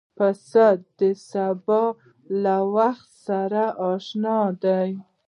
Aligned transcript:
پسه 0.17 0.67
د 0.99 1.01
سبا 1.29 1.83
له 2.43 2.55
وخت 2.75 3.09
سره 3.27 3.63
اشنا 3.91 4.39
دی. 4.63 4.91